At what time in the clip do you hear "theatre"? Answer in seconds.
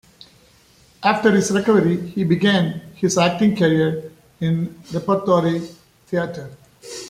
6.07-6.49